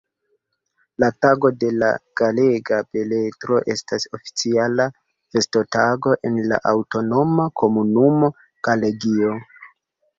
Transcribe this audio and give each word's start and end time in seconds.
La 1.01 1.09
Tago 1.25 1.51
de 1.63 1.69
la 1.83 1.89
Galega 2.21 2.79
Beletro 2.97 3.61
estas 3.75 4.09
oficiala 4.21 4.89
festotago 5.13 6.19
en 6.33 6.43
la 6.51 6.63
aŭtonoma 6.75 7.51
komunumo 7.65 8.37
Galegio. 8.71 9.41